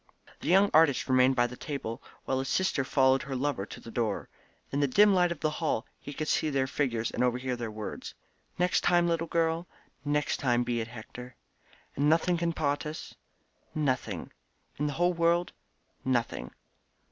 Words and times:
_"The 0.39 0.47
young 0.47 0.71
artist 0.73 1.07
remained 1.07 1.35
by 1.35 1.45
the 1.45 1.55
table, 1.55 2.01
while 2.25 2.39
his 2.39 2.49
sister 2.49 2.83
followed 2.83 3.21
her 3.21 3.35
lover 3.35 3.67
to 3.67 3.79
the 3.79 3.91
door. 3.91 4.29
In 4.71 4.79
the 4.79 4.87
dim 4.87 5.13
light 5.13 5.31
of 5.31 5.41
the 5.41 5.51
hall 5.61 5.85
he 5.99 6.11
could 6.11 6.27
see 6.27 6.49
their 6.49 6.65
figures 6.65 7.11
and 7.11 7.23
overhear 7.23 7.55
their 7.55 7.69
words. 7.69 8.15
"Next 8.57 8.81
time, 8.81 9.07
little 9.07 9.27
girl?" 9.27 9.67
"Next 10.03 10.37
time 10.37 10.63
be 10.63 10.81
it, 10.81 10.87
Hector." 10.87 11.35
"And 11.95 12.09
nothing 12.09 12.37
can 12.37 12.51
part 12.51 12.83
us?" 12.87 13.13
"Nothing." 13.75 14.31
"In 14.79 14.87
the 14.87 14.93
whole 14.93 15.13
world?" 15.13 15.53
"Nothing." 16.03 16.49